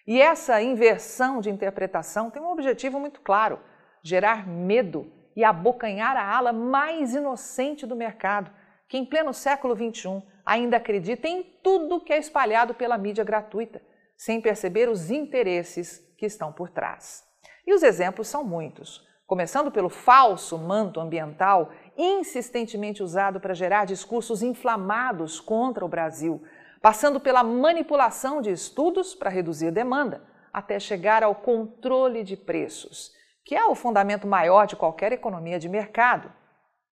E 0.07 0.21
essa 0.21 0.61
inversão 0.61 1.39
de 1.39 1.49
interpretação 1.49 2.29
tem 2.29 2.41
um 2.41 2.51
objetivo 2.51 2.99
muito 2.99 3.21
claro: 3.21 3.59
gerar 4.03 4.47
medo 4.47 5.11
e 5.35 5.43
abocanhar 5.43 6.17
a 6.17 6.35
ala 6.35 6.51
mais 6.51 7.13
inocente 7.13 7.85
do 7.85 7.95
mercado, 7.95 8.51
que 8.87 8.97
em 8.97 9.05
pleno 9.05 9.33
século 9.33 9.75
XXI 9.75 10.21
ainda 10.45 10.77
acredita 10.77 11.27
em 11.27 11.43
tudo 11.63 12.01
que 12.01 12.11
é 12.11 12.17
espalhado 12.17 12.73
pela 12.73 12.97
mídia 12.97 13.23
gratuita, 13.23 13.81
sem 14.17 14.41
perceber 14.41 14.89
os 14.89 15.09
interesses 15.09 15.99
que 16.17 16.25
estão 16.25 16.51
por 16.51 16.69
trás. 16.69 17.23
E 17.65 17.73
os 17.73 17.83
exemplos 17.83 18.27
são 18.27 18.43
muitos, 18.43 19.07
começando 19.31 19.71
pelo 19.71 19.87
falso 19.87 20.57
manto 20.57 20.99
ambiental 20.99 21.71
insistentemente 21.97 23.01
usado 23.01 23.39
para 23.39 23.53
gerar 23.53 23.85
discursos 23.85 24.43
inflamados 24.43 25.39
contra 25.39 25.85
o 25.85 25.87
Brasil, 25.87 26.43
passando 26.81 27.17
pela 27.17 27.41
manipulação 27.41 28.41
de 28.41 28.51
estudos 28.51 29.15
para 29.15 29.29
reduzir 29.29 29.69
a 29.69 29.71
demanda, 29.71 30.21
até 30.51 30.77
chegar 30.81 31.23
ao 31.23 31.33
controle 31.33 32.25
de 32.25 32.35
preços, 32.35 33.13
que 33.45 33.55
é 33.55 33.63
o 33.63 33.73
fundamento 33.73 34.27
maior 34.27 34.67
de 34.67 34.75
qualquer 34.75 35.13
economia 35.13 35.57
de 35.57 35.69
mercado. 35.69 36.29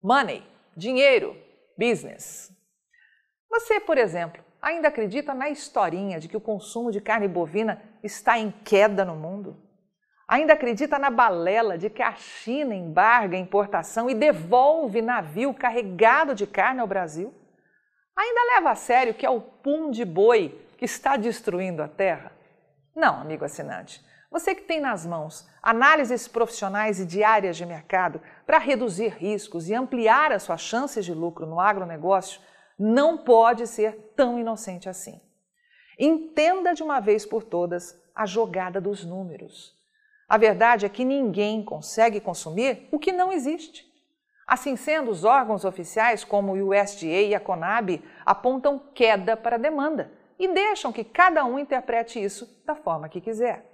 Money, 0.02 0.42
dinheiro, 0.74 1.36
business. 1.78 2.50
Você, 3.50 3.78
por 3.78 3.98
exemplo, 3.98 4.42
ainda 4.62 4.88
acredita 4.88 5.34
na 5.34 5.50
historinha 5.50 6.18
de 6.18 6.28
que 6.28 6.36
o 6.38 6.40
consumo 6.40 6.90
de 6.90 6.98
carne 7.02 7.28
bovina 7.28 7.82
está 8.02 8.38
em 8.38 8.50
queda 8.50 9.04
no 9.04 9.16
mundo? 9.16 9.70
Ainda 10.32 10.54
acredita 10.54 10.98
na 10.98 11.10
balela 11.10 11.76
de 11.76 11.90
que 11.90 12.00
a 12.00 12.14
China 12.14 12.74
embarga 12.74 13.36
a 13.36 13.38
importação 13.38 14.08
e 14.08 14.14
devolve 14.14 15.02
navio 15.02 15.52
carregado 15.52 16.34
de 16.34 16.46
carne 16.46 16.80
ao 16.80 16.86
Brasil? 16.86 17.34
Ainda 18.16 18.54
leva 18.56 18.70
a 18.70 18.74
sério 18.74 19.12
que 19.12 19.26
é 19.26 19.28
o 19.28 19.42
pum 19.42 19.90
de 19.90 20.06
boi 20.06 20.58
que 20.78 20.86
está 20.86 21.18
destruindo 21.18 21.82
a 21.82 21.86
terra? 21.86 22.32
Não, 22.96 23.20
amigo 23.20 23.44
assinante. 23.44 24.02
Você 24.30 24.54
que 24.54 24.62
tem 24.62 24.80
nas 24.80 25.04
mãos 25.04 25.46
análises 25.62 26.26
profissionais 26.26 26.98
e 26.98 27.04
diárias 27.04 27.54
de 27.54 27.66
mercado 27.66 28.18
para 28.46 28.56
reduzir 28.56 29.08
riscos 29.08 29.68
e 29.68 29.74
ampliar 29.74 30.32
as 30.32 30.44
suas 30.44 30.62
chances 30.62 31.04
de 31.04 31.12
lucro 31.12 31.44
no 31.44 31.60
agronegócio, 31.60 32.40
não 32.78 33.18
pode 33.18 33.66
ser 33.66 34.14
tão 34.16 34.38
inocente 34.38 34.88
assim. 34.88 35.20
Entenda 35.98 36.72
de 36.72 36.82
uma 36.82 37.00
vez 37.00 37.26
por 37.26 37.42
todas 37.42 38.02
a 38.14 38.24
jogada 38.24 38.80
dos 38.80 39.04
números. 39.04 39.81
A 40.32 40.38
verdade 40.38 40.86
é 40.86 40.88
que 40.88 41.04
ninguém 41.04 41.62
consegue 41.62 42.18
consumir 42.18 42.88
o 42.90 42.98
que 42.98 43.12
não 43.12 43.30
existe. 43.30 43.84
Assim 44.46 44.76
sendo, 44.76 45.10
os 45.10 45.24
órgãos 45.24 45.62
oficiais, 45.62 46.24
como 46.24 46.54
o 46.54 46.70
USDA 46.70 47.06
e 47.06 47.34
a 47.34 47.38
Conab, 47.38 48.02
apontam 48.24 48.78
queda 48.94 49.36
para 49.36 49.56
a 49.56 49.58
demanda 49.58 50.10
e 50.38 50.48
deixam 50.48 50.90
que 50.90 51.04
cada 51.04 51.44
um 51.44 51.58
interprete 51.58 52.18
isso 52.18 52.48
da 52.64 52.74
forma 52.74 53.10
que 53.10 53.20
quiser. 53.20 53.70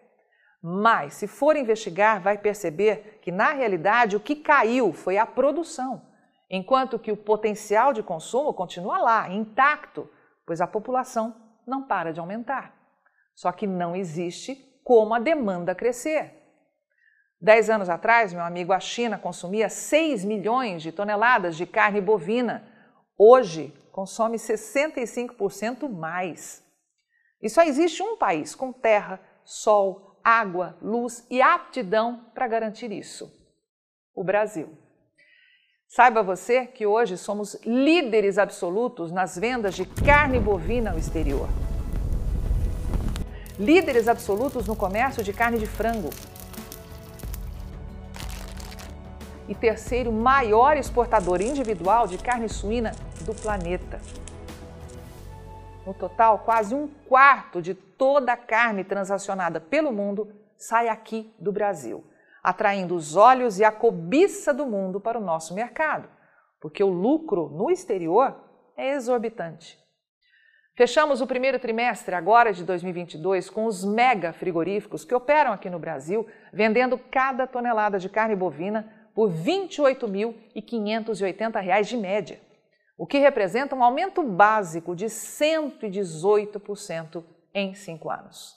Mas, 0.60 1.14
se 1.14 1.28
for 1.28 1.54
investigar, 1.54 2.20
vai 2.20 2.36
perceber 2.36 3.20
que, 3.22 3.30
na 3.30 3.52
realidade, 3.52 4.16
o 4.16 4.20
que 4.20 4.34
caiu 4.34 4.92
foi 4.92 5.16
a 5.16 5.24
produção, 5.24 6.02
enquanto 6.50 6.98
que 6.98 7.12
o 7.12 7.16
potencial 7.16 7.92
de 7.92 8.02
consumo 8.02 8.52
continua 8.52 8.98
lá, 8.98 9.30
intacto, 9.30 10.10
pois 10.44 10.60
a 10.60 10.66
população 10.66 11.36
não 11.64 11.86
para 11.86 12.12
de 12.12 12.18
aumentar. 12.18 12.74
Só 13.32 13.52
que 13.52 13.64
não 13.64 13.94
existe 13.94 14.56
como 14.82 15.14
a 15.14 15.20
demanda 15.20 15.72
crescer. 15.72 16.37
Dez 17.40 17.70
anos 17.70 17.88
atrás, 17.88 18.32
meu 18.32 18.42
amigo, 18.42 18.72
a 18.72 18.80
China 18.80 19.16
consumia 19.16 19.68
6 19.68 20.24
milhões 20.24 20.82
de 20.82 20.90
toneladas 20.90 21.56
de 21.56 21.66
carne 21.66 22.00
bovina. 22.00 22.66
Hoje, 23.16 23.72
consome 23.92 24.36
65% 24.36 25.88
mais. 25.88 26.64
E 27.40 27.48
só 27.48 27.62
existe 27.62 28.02
um 28.02 28.16
país 28.16 28.56
com 28.56 28.72
terra, 28.72 29.20
sol, 29.44 30.18
água, 30.24 30.76
luz 30.82 31.24
e 31.30 31.40
aptidão 31.40 32.26
para 32.34 32.48
garantir 32.48 32.90
isso: 32.90 33.32
o 34.14 34.24
Brasil. 34.24 34.76
Saiba 35.86 36.22
você 36.22 36.66
que 36.66 36.86
hoje 36.86 37.16
somos 37.16 37.54
líderes 37.64 38.36
absolutos 38.36 39.12
nas 39.12 39.38
vendas 39.38 39.74
de 39.74 39.86
carne 39.86 40.40
bovina 40.40 40.90
ao 40.90 40.98
exterior. 40.98 41.48
Líderes 43.58 44.06
absolutos 44.06 44.66
no 44.66 44.76
comércio 44.76 45.22
de 45.22 45.32
carne 45.32 45.58
de 45.58 45.66
frango, 45.66 46.10
e 49.48 49.54
terceiro 49.54 50.12
maior 50.12 50.76
exportador 50.76 51.40
individual 51.40 52.06
de 52.06 52.18
carne 52.18 52.48
suína 52.48 52.92
do 53.22 53.34
planeta. 53.34 53.98
No 55.86 55.94
total, 55.94 56.40
quase 56.40 56.74
um 56.74 56.86
quarto 57.08 57.62
de 57.62 57.74
toda 57.74 58.34
a 58.34 58.36
carne 58.36 58.84
transacionada 58.84 59.58
pelo 59.58 59.90
mundo 59.90 60.30
sai 60.56 60.88
aqui 60.88 61.34
do 61.38 61.50
Brasil, 61.50 62.04
atraindo 62.42 62.94
os 62.94 63.16
olhos 63.16 63.58
e 63.58 63.64
a 63.64 63.72
cobiça 63.72 64.52
do 64.52 64.66
mundo 64.66 65.00
para 65.00 65.18
o 65.18 65.24
nosso 65.24 65.54
mercado, 65.54 66.08
porque 66.60 66.84
o 66.84 66.88
lucro 66.88 67.48
no 67.48 67.70
exterior 67.70 68.36
é 68.76 68.94
exorbitante. 68.94 69.78
Fechamos 70.76 71.20
o 71.20 71.26
primeiro 71.26 71.58
trimestre 71.58 72.14
agora 72.14 72.52
de 72.52 72.64
2022 72.64 73.50
com 73.50 73.64
os 73.64 73.84
mega 73.84 74.32
frigoríficos 74.32 75.04
que 75.04 75.14
operam 75.14 75.52
aqui 75.52 75.68
no 75.68 75.78
Brasil, 75.78 76.24
vendendo 76.52 76.96
cada 77.10 77.48
tonelada 77.48 77.98
de 77.98 78.08
carne 78.08 78.36
bovina 78.36 78.97
por 79.18 79.32
R$ 79.32 79.66
28.580 79.66 81.82
de 81.82 81.96
média, 81.96 82.40
o 82.96 83.04
que 83.04 83.18
representa 83.18 83.74
um 83.74 83.82
aumento 83.82 84.22
básico 84.22 84.94
de 84.94 85.06
118% 85.06 87.24
em 87.52 87.74
cinco 87.74 88.10
anos. 88.10 88.54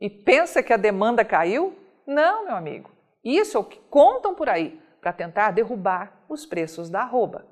E 0.00 0.08
pensa 0.08 0.62
que 0.62 0.72
a 0.72 0.76
demanda 0.76 1.24
caiu? 1.24 1.76
Não, 2.06 2.44
meu 2.44 2.54
amigo. 2.54 2.88
Isso 3.24 3.56
é 3.56 3.60
o 3.60 3.64
que 3.64 3.80
contam 3.90 4.32
por 4.32 4.48
aí 4.48 4.80
para 5.00 5.12
tentar 5.12 5.50
derrubar 5.50 6.22
os 6.28 6.46
preços 6.46 6.88
da 6.88 7.00
arroba. 7.00 7.44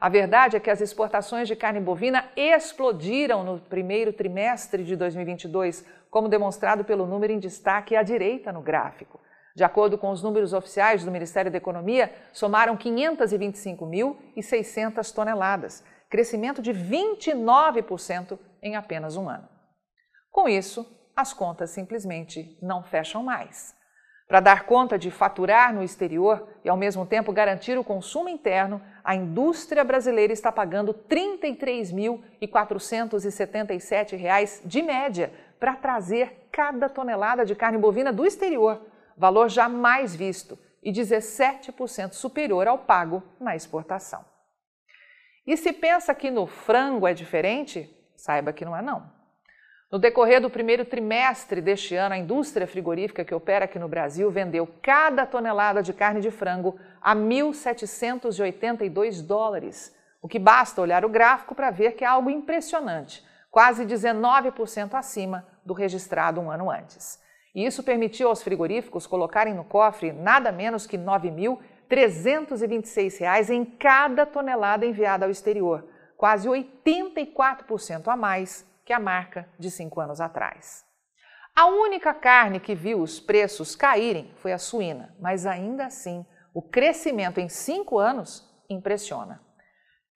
A 0.00 0.08
verdade 0.08 0.56
é 0.56 0.60
que 0.60 0.70
as 0.70 0.80
exportações 0.80 1.48
de 1.48 1.56
carne 1.56 1.80
bovina 1.80 2.30
explodiram 2.36 3.42
no 3.42 3.58
primeiro 3.58 4.12
trimestre 4.12 4.84
de 4.84 4.94
2022, 4.94 5.84
como 6.08 6.28
demonstrado 6.28 6.84
pelo 6.84 7.04
número 7.04 7.32
em 7.32 7.40
destaque 7.40 7.96
à 7.96 8.04
direita 8.04 8.52
no 8.52 8.62
gráfico. 8.62 9.18
De 9.54 9.62
acordo 9.62 9.96
com 9.96 10.10
os 10.10 10.20
números 10.20 10.52
oficiais 10.52 11.04
do 11.04 11.12
Ministério 11.12 11.50
da 11.50 11.58
Economia, 11.58 12.12
somaram 12.32 12.76
525.600 12.76 15.14
toneladas, 15.14 15.84
crescimento 16.10 16.60
de 16.60 16.72
29% 16.72 18.36
em 18.60 18.74
apenas 18.74 19.16
um 19.16 19.28
ano. 19.28 19.48
Com 20.32 20.48
isso, 20.48 20.84
as 21.14 21.32
contas 21.32 21.70
simplesmente 21.70 22.58
não 22.60 22.82
fecham 22.82 23.22
mais. 23.22 23.76
Para 24.26 24.40
dar 24.40 24.64
conta 24.64 24.98
de 24.98 25.08
faturar 25.10 25.70
no 25.72 25.84
exterior 25.84 26.48
e, 26.64 26.68
ao 26.68 26.76
mesmo 26.76 27.06
tempo, 27.06 27.32
garantir 27.32 27.78
o 27.78 27.84
consumo 27.84 28.28
interno, 28.28 28.82
a 29.04 29.14
indústria 29.14 29.84
brasileira 29.84 30.32
está 30.32 30.50
pagando 30.50 30.90
R$ 30.92 30.98
33.477 32.40 34.66
de 34.66 34.82
média 34.82 35.32
para 35.60 35.76
trazer 35.76 36.48
cada 36.50 36.88
tonelada 36.88 37.44
de 37.44 37.54
carne 37.54 37.78
bovina 37.78 38.12
do 38.12 38.26
exterior, 38.26 38.80
valor 39.16 39.48
jamais 39.48 40.14
visto 40.14 40.58
e 40.82 40.92
17% 40.92 42.12
superior 42.12 42.68
ao 42.68 42.78
pago 42.78 43.22
na 43.40 43.56
exportação. 43.56 44.24
E 45.46 45.56
se 45.56 45.72
pensa 45.72 46.14
que 46.14 46.30
no 46.30 46.46
frango 46.46 47.06
é 47.06 47.14
diferente, 47.14 47.90
saiba 48.16 48.52
que 48.52 48.64
não 48.64 48.76
é 48.76 48.82
não. 48.82 49.12
No 49.90 49.98
decorrer 49.98 50.40
do 50.40 50.50
primeiro 50.50 50.84
trimestre 50.84 51.60
deste 51.60 51.94
ano, 51.94 52.14
a 52.14 52.18
indústria 52.18 52.66
frigorífica 52.66 53.24
que 53.24 53.34
opera 53.34 53.66
aqui 53.66 53.78
no 53.78 53.86
Brasil 53.86 54.28
vendeu 54.30 54.66
cada 54.82 55.24
tonelada 55.24 55.82
de 55.82 55.92
carne 55.92 56.20
de 56.20 56.30
frango 56.30 56.78
a 57.00 57.14
1.782 57.14 59.24
dólares, 59.24 59.94
o 60.20 60.28
que 60.28 60.38
basta 60.38 60.80
olhar 60.80 61.04
o 61.04 61.08
gráfico 61.08 61.54
para 61.54 61.70
ver 61.70 61.92
que 61.92 62.02
é 62.02 62.08
algo 62.08 62.30
impressionante, 62.30 63.24
quase 63.50 63.84
19% 63.84 64.94
acima 64.94 65.46
do 65.64 65.72
registrado 65.72 66.40
um 66.40 66.50
ano 66.50 66.68
antes. 66.70 67.22
E 67.54 67.64
isso 67.64 67.82
permitiu 67.82 68.28
aos 68.28 68.42
frigoríficos 68.42 69.06
colocarem 69.06 69.54
no 69.54 69.64
cofre 69.64 70.12
nada 70.12 70.50
menos 70.50 70.86
que 70.86 70.96
R$ 70.96 71.04
9.326 71.04 73.50
em 73.50 73.64
cada 73.64 74.26
tonelada 74.26 74.84
enviada 74.84 75.24
ao 75.24 75.30
exterior, 75.30 75.86
quase 76.16 76.48
84% 76.48 78.08
a 78.08 78.16
mais 78.16 78.66
que 78.84 78.92
a 78.92 78.98
marca 78.98 79.48
de 79.58 79.70
cinco 79.70 80.00
anos 80.00 80.20
atrás. 80.20 80.84
A 81.56 81.66
única 81.66 82.12
carne 82.12 82.58
que 82.58 82.74
viu 82.74 83.00
os 83.00 83.20
preços 83.20 83.76
caírem 83.76 84.32
foi 84.38 84.52
a 84.52 84.58
suína, 84.58 85.14
mas 85.20 85.46
ainda 85.46 85.86
assim 85.86 86.26
o 86.52 86.60
crescimento 86.60 87.38
em 87.38 87.48
cinco 87.48 87.98
anos 87.98 88.52
impressiona. 88.68 89.40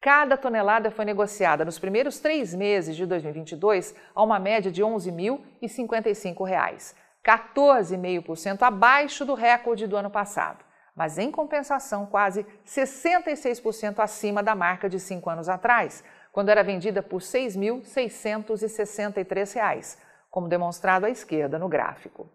Cada 0.01 0.37
tonelada 0.37 0.91
foi 0.91 1.05
negociada 1.05 1.65
nos 1.65 1.79
primeiros 1.79 2.19
três 2.19 2.55
meses 2.55 2.97
de 2.97 3.07
2022 3.07 3.95
a 4.15 4.23
uma 4.23 4.39
média 4.39 4.71
de 4.71 4.83
R$ 4.83 4.89
11.055, 4.89 6.95
14,5% 7.29 8.63
abaixo 8.63 9.27
do 9.27 9.35
recorde 9.35 9.87
do 9.87 9.99
ano 9.99 10.09
passado, 10.09 10.65
mas 10.97 11.19
em 11.19 11.31
compensação 11.31 12.07
quase 12.07 12.47
66% 12.67 13.99
acima 13.99 14.43
da 14.43 14.55
marca 14.55 14.89
de 14.89 14.99
cinco 14.99 15.29
anos 15.29 15.47
atrás, 15.47 16.03
quando 16.33 16.49
era 16.49 16.65
vendida 16.65 17.03
por 17.03 17.21
R$ 17.21 17.27
6.663, 17.27 19.99
como 20.31 20.49
demonstrado 20.49 21.05
à 21.05 21.11
esquerda 21.11 21.59
no 21.59 21.69
gráfico. 21.69 22.31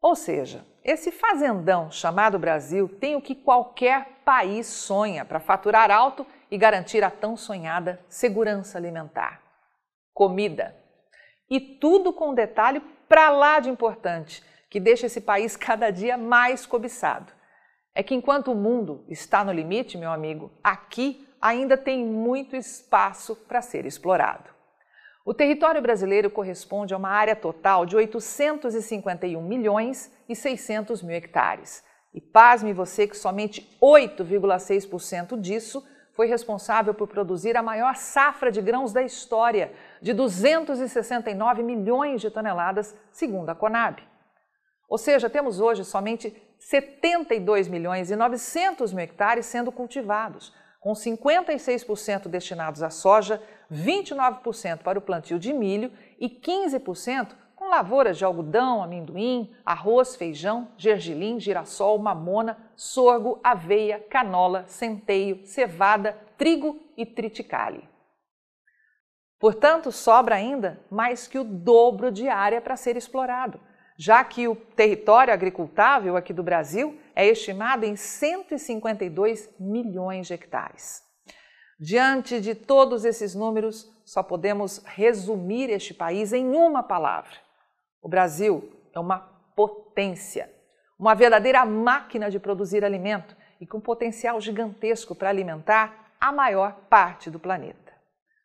Ou 0.00 0.14
seja, 0.14 0.64
esse 0.84 1.10
fazendão 1.10 1.90
chamado 1.90 2.38
Brasil 2.38 2.88
tem 2.88 3.16
o 3.16 3.20
que 3.20 3.34
qualquer 3.34 4.20
país 4.24 4.68
sonha 4.68 5.24
para 5.24 5.40
faturar 5.40 5.90
alto 5.90 6.24
e 6.50 6.56
garantir 6.56 7.02
a 7.02 7.10
tão 7.10 7.36
sonhada 7.36 7.98
segurança 8.08 8.78
alimentar: 8.78 9.42
comida. 10.14 10.76
E 11.50 11.60
tudo 11.60 12.12
com 12.12 12.30
um 12.30 12.34
detalhe 12.34 12.80
para 13.10 13.28
lá 13.30 13.58
de 13.58 13.68
importante, 13.68 14.40
que 14.70 14.78
deixa 14.78 15.06
esse 15.06 15.20
país 15.20 15.56
cada 15.58 15.90
dia 15.90 16.16
mais 16.16 16.64
cobiçado. 16.64 17.32
É 17.92 18.04
que 18.04 18.14
enquanto 18.14 18.52
o 18.52 18.54
mundo 18.54 19.04
está 19.08 19.42
no 19.42 19.52
limite, 19.52 19.98
meu 19.98 20.12
amigo, 20.12 20.52
aqui 20.62 21.28
ainda 21.42 21.76
tem 21.76 22.06
muito 22.06 22.54
espaço 22.54 23.34
para 23.34 23.60
ser 23.60 23.84
explorado. 23.84 24.48
O 25.26 25.34
território 25.34 25.82
brasileiro 25.82 26.30
corresponde 26.30 26.94
a 26.94 26.96
uma 26.96 27.10
área 27.10 27.34
total 27.34 27.84
de 27.84 27.96
851 27.96 29.42
milhões 29.42 30.12
e 30.28 30.36
600 30.36 31.02
mil 31.02 31.16
hectares. 31.16 31.82
E 32.14 32.20
pasme 32.20 32.72
você 32.72 33.08
que 33.08 33.16
somente 33.16 33.76
8,6% 33.82 35.38
disso 35.38 35.84
foi 36.20 36.26
responsável 36.26 36.92
por 36.92 37.08
produzir 37.08 37.56
a 37.56 37.62
maior 37.62 37.96
safra 37.96 38.52
de 38.52 38.60
grãos 38.60 38.92
da 38.92 39.02
história, 39.02 39.72
de 40.02 40.12
269 40.12 41.62
milhões 41.62 42.20
de 42.20 42.30
toneladas, 42.30 42.94
segundo 43.10 43.48
a 43.48 43.54
Conab. 43.54 44.02
Ou 44.86 44.98
seja, 44.98 45.30
temos 45.30 45.60
hoje 45.60 45.82
somente 45.82 46.30
72 46.58 47.68
milhões 47.68 48.10
e 48.10 48.16
900 48.16 48.92
mil 48.92 49.02
hectares 49.02 49.46
sendo 49.46 49.72
cultivados, 49.72 50.52
com 50.78 50.92
56% 50.92 52.28
destinados 52.28 52.82
à 52.82 52.90
soja, 52.90 53.42
29% 53.72 54.82
para 54.82 54.98
o 54.98 55.02
plantio 55.02 55.38
de 55.38 55.54
milho 55.54 55.90
e 56.18 56.28
15% 56.28 57.28
com 57.49 57.49
lavouras 57.70 58.18
de 58.18 58.24
algodão, 58.24 58.82
amendoim, 58.82 59.54
arroz, 59.64 60.16
feijão, 60.16 60.68
gergelim, 60.76 61.40
girassol, 61.40 61.98
mamona, 61.98 62.58
sorgo, 62.76 63.40
aveia, 63.42 63.98
canola, 64.10 64.64
centeio, 64.66 65.46
cevada, 65.46 66.18
trigo 66.36 66.78
e 66.96 67.06
triticale. 67.06 67.88
Portanto, 69.38 69.90
sobra 69.90 70.34
ainda 70.34 70.84
mais 70.90 71.26
que 71.26 71.38
o 71.38 71.44
dobro 71.44 72.10
de 72.10 72.28
área 72.28 72.60
para 72.60 72.76
ser 72.76 72.96
explorado 72.96 73.58
já 74.00 74.24
que 74.24 74.48
o 74.48 74.56
território 74.56 75.30
agricultável 75.30 76.16
aqui 76.16 76.32
do 76.32 76.42
Brasil 76.42 76.98
é 77.14 77.26
estimado 77.26 77.84
em 77.84 77.96
152 77.96 79.50
milhões 79.60 80.26
de 80.26 80.32
hectares. 80.32 81.02
Diante 81.78 82.40
de 82.40 82.54
todos 82.54 83.04
esses 83.04 83.34
números, 83.34 83.86
só 84.06 84.22
podemos 84.22 84.82
resumir 84.86 85.68
este 85.68 85.92
país 85.92 86.32
em 86.32 86.46
uma 86.56 86.82
palavra: 86.82 87.36
o 88.02 88.08
Brasil 88.08 88.70
é 88.94 88.98
uma 88.98 89.18
potência, 89.54 90.50
uma 90.98 91.14
verdadeira 91.14 91.64
máquina 91.64 92.30
de 92.30 92.38
produzir 92.38 92.84
alimento 92.84 93.36
e 93.60 93.66
com 93.66 93.80
potencial 93.80 94.40
gigantesco 94.40 95.14
para 95.14 95.28
alimentar 95.28 96.12
a 96.20 96.32
maior 96.32 96.72
parte 96.88 97.30
do 97.30 97.38
planeta. 97.38 97.92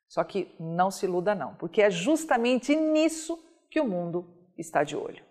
Só 0.08 0.24
que 0.24 0.54
não 0.60 0.91
se 0.91 1.06
iluda 1.06 1.34
não, 1.34 1.56
porque 1.56 1.82
é 1.82 1.89
justamente 1.89 2.76
nisso 2.76 3.38
que 3.70 3.80
o 3.80 3.88
mundo 3.88 4.26
está 4.58 4.84
de 4.84 4.96
olho. 4.96 5.24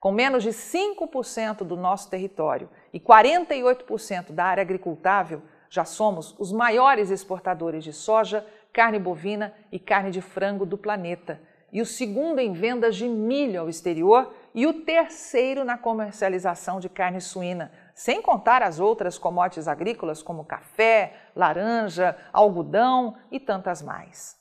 Com 0.00 0.10
menos 0.10 0.42
de 0.42 0.50
5% 0.50 1.58
do 1.58 1.76
nosso 1.76 2.10
território 2.10 2.68
e 2.92 2.98
48% 2.98 4.32
da 4.32 4.44
área 4.44 4.62
agricultável, 4.62 5.42
já 5.70 5.84
somos 5.84 6.34
os 6.38 6.52
maiores 6.52 7.10
exportadores 7.10 7.84
de 7.84 7.92
soja, 7.92 8.46
carne 8.72 8.98
bovina 8.98 9.54
e 9.70 9.78
carne 9.78 10.10
de 10.10 10.20
frango 10.20 10.66
do 10.66 10.76
planeta, 10.76 11.40
e 11.72 11.80
o 11.80 11.86
segundo 11.86 12.38
em 12.38 12.52
vendas 12.52 12.96
de 12.96 13.08
milho 13.08 13.62
ao 13.62 13.68
exterior 13.68 14.34
e 14.54 14.66
o 14.66 14.84
terceiro 14.84 15.64
na 15.64 15.78
comercialização 15.78 16.78
de 16.78 16.88
carne 16.88 17.20
suína, 17.20 17.72
sem 17.94 18.20
contar 18.20 18.62
as 18.62 18.78
outras 18.78 19.16
commodities 19.16 19.66
agrícolas 19.66 20.22
como 20.22 20.44
café, 20.44 21.14
laranja, 21.34 22.16
algodão 22.32 23.16
e 23.30 23.40
tantas 23.40 23.80
mais. 23.80 24.36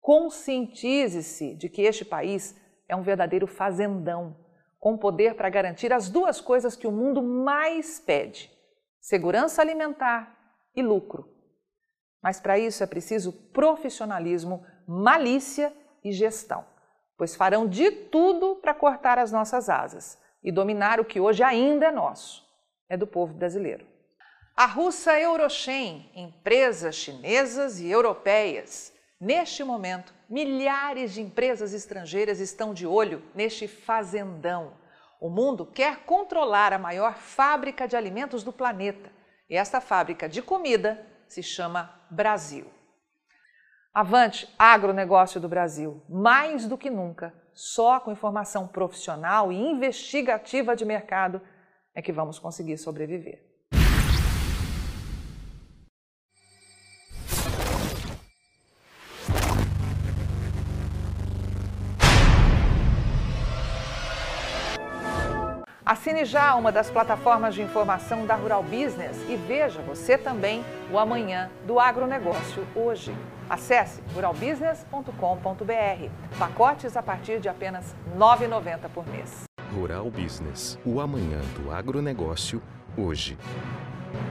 Conscientize-se 0.00 1.54
de 1.54 1.68
que 1.68 1.82
este 1.82 2.04
país 2.04 2.58
é 2.88 2.96
um 2.96 3.02
verdadeiro 3.02 3.46
fazendão 3.46 4.36
com 4.78 4.96
poder 4.96 5.34
para 5.34 5.50
garantir 5.50 5.92
as 5.92 6.08
duas 6.08 6.40
coisas 6.40 6.74
que 6.74 6.86
o 6.86 6.92
mundo 6.92 7.22
mais 7.22 8.00
pede: 8.00 8.50
segurança 8.98 9.60
alimentar 9.60 10.34
e 10.74 10.82
lucro. 10.82 11.28
Mas 12.22 12.40
para 12.40 12.58
isso 12.58 12.82
é 12.82 12.86
preciso 12.86 13.32
profissionalismo, 13.52 14.64
malícia 14.86 15.72
e 16.02 16.12
gestão, 16.12 16.64
pois 17.20 17.36
farão 17.36 17.68
de 17.68 17.90
tudo 17.90 18.56
para 18.56 18.72
cortar 18.72 19.18
as 19.18 19.30
nossas 19.30 19.68
asas 19.68 20.18
e 20.42 20.50
dominar 20.50 20.98
o 20.98 21.04
que 21.04 21.20
hoje 21.20 21.42
ainda 21.42 21.84
é 21.84 21.90
nosso, 21.92 22.42
é 22.88 22.96
do 22.96 23.06
povo 23.06 23.34
brasileiro. 23.34 23.86
A 24.56 24.64
russa 24.64 25.20
Eurochem, 25.20 26.10
empresas 26.14 26.94
chinesas 26.94 27.78
e 27.78 27.90
europeias, 27.90 28.90
neste 29.20 29.62
momento 29.62 30.14
Milhares 30.30 31.12
de 31.12 31.20
empresas 31.20 31.74
estrangeiras 31.74 32.40
estão 32.40 32.72
de 32.72 32.86
olho 32.86 33.22
neste 33.34 33.68
fazendão. 33.68 34.72
O 35.20 35.28
mundo 35.28 35.66
quer 35.66 36.04
controlar 36.04 36.72
a 36.72 36.78
maior 36.78 37.16
fábrica 37.16 37.86
de 37.86 37.96
alimentos 37.96 38.42
do 38.42 38.50
planeta. 38.52 39.12
E 39.50 39.56
esta 39.58 39.78
fábrica 39.78 40.26
de 40.26 40.40
comida 40.40 41.04
se 41.28 41.42
chama 41.42 42.00
Brasil. 42.08 42.79
Avante, 43.92 44.48
agronegócio 44.56 45.40
do 45.40 45.48
Brasil, 45.48 46.00
mais 46.08 46.64
do 46.64 46.78
que 46.78 46.88
nunca, 46.88 47.34
só 47.52 47.98
com 47.98 48.12
informação 48.12 48.68
profissional 48.68 49.50
e 49.50 49.56
investigativa 49.56 50.76
de 50.76 50.84
mercado 50.84 51.42
é 51.92 52.00
que 52.00 52.12
vamos 52.12 52.38
conseguir 52.38 52.78
sobreviver. 52.78 53.44
Assine 65.84 66.24
já 66.24 66.54
uma 66.54 66.70
das 66.70 66.88
plataformas 66.88 67.56
de 67.56 67.62
informação 67.62 68.24
da 68.24 68.36
Rural 68.36 68.62
Business 68.62 69.28
e 69.28 69.34
veja 69.34 69.82
você 69.82 70.16
também 70.16 70.64
o 70.92 70.96
amanhã 70.96 71.50
do 71.66 71.80
agronegócio 71.80 72.64
hoje. 72.76 73.12
Acesse 73.50 74.00
ruralbusiness.com.br. 74.14 76.38
Pacotes 76.38 76.96
a 76.96 77.02
partir 77.02 77.40
de 77.40 77.48
apenas 77.48 77.96
R$ 78.12 78.16
9,90 78.16 78.88
por 78.94 79.04
mês. 79.08 79.42
Rural 79.74 80.08
Business, 80.08 80.78
o 80.86 81.00
amanhã 81.00 81.40
do 81.56 81.72
agronegócio, 81.72 82.62
hoje. 82.96 83.36